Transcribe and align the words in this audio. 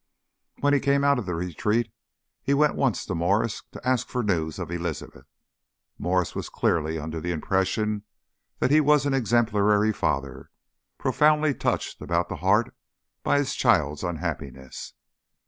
When 0.61 0.73
he 0.73 0.79
came 0.79 1.03
out 1.03 1.19
of 1.19 1.27
retreat 1.27 1.93
he 2.41 2.55
went 2.55 2.71
at 2.71 2.75
once 2.75 3.05
to 3.05 3.13
Mwres 3.13 3.61
to 3.71 3.87
ask 3.87 4.07
for 4.07 4.23
news 4.23 4.57
of 4.57 4.71
Elizabeth. 4.71 5.27
Mwres 5.99 6.33
was 6.33 6.49
clearly 6.49 6.97
under 6.97 7.21
the 7.21 7.31
impression 7.31 8.05
that 8.57 8.71
he 8.71 8.81
was 8.81 9.05
an 9.05 9.13
exemplary 9.13 9.93
father, 9.93 10.49
profoundly 10.97 11.53
touched 11.53 12.01
about 12.01 12.29
the 12.29 12.37
heart 12.37 12.73
by 13.21 13.37
his 13.37 13.53
child's 13.53 14.01
unhappiness. 14.03 14.95